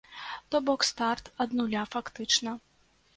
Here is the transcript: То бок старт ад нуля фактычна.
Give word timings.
То 0.49 0.55
бок 0.67 0.81
старт 0.91 1.25
ад 1.45 1.49
нуля 1.59 1.83
фактычна. 1.93 2.55